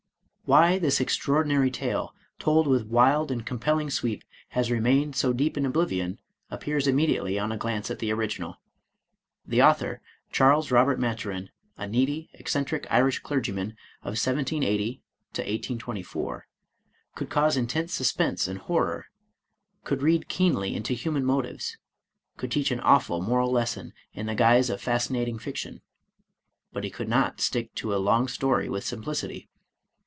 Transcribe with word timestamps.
Why 0.43 0.79
this 0.79 0.99
extraordinary 0.99 1.71
tale, 1.71 2.13
told 2.37 2.67
with 2.67 2.83
wild 2.85 3.31
and 3.31 3.45
compelling 3.45 3.89
sweep, 3.89 4.21
has 4.49 4.69
remained 4.69 5.15
so 5.15 5.31
deep 5.31 5.55
in 5.55 5.65
oblivion, 5.65 6.19
appears 6.49 6.87
immediately 6.89 7.39
on 7.39 7.53
a 7.53 7.57
glance 7.57 7.89
at 7.89 7.99
the 7.99 8.11
original. 8.11 8.59
The 9.47 9.61
author, 9.61 10.01
Charles 10.29 10.69
Robert 10.69 10.99
Maturin, 10.99 11.51
a 11.77 11.87
needy, 11.87 12.29
eccentric 12.33 12.85
Irish 12.89 13.19
clergyman 13.19 13.77
of 14.01 14.07
1 14.17 14.17
780 14.17 15.01
1 15.33 15.39
824, 15.47 16.47
could 17.15 17.29
cause 17.29 17.55
intense 17.55 17.93
suspense 17.93 18.45
and 18.45 18.59
horror— 18.59 19.05
could 19.85 20.01
read 20.01 20.27
keenly 20.27 20.75
into 20.75 20.93
human 20.93 21.23
motives^ 21.23 21.77
could 22.35 22.51
teach 22.51 22.71
an 22.71 22.81
awful 22.81 23.21
moral 23.21 23.53
lesson 23.53 23.93
in 24.11 24.25
the 24.25 24.35
guise 24.35 24.69
of 24.69 24.81
fascinating 24.81 25.39
fiction, 25.39 25.79
but 26.73 26.83
he 26.83 26.89
could 26.89 27.07
not 27.07 27.39
stick 27.39 27.73
to 27.75 27.95
a 27.95 27.95
long 27.95 28.27
story 28.27 28.67
with 28.67 28.83
simplicity. 28.83 29.47